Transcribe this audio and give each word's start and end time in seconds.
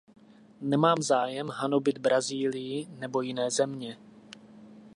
Nemám 0.61 1.01
zájem 1.01 1.49
hanobit 1.49 1.97
Brazílii 1.97 2.87
nebo 2.89 3.21
jiné 3.21 3.51
země. 3.51 3.97